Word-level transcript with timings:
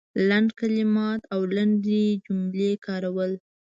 لنډ 0.27 0.49
کلمات 0.59 1.21
او 1.33 1.41
لنډې 1.57 2.03
جملې 2.25 2.71
کارول 2.85 3.31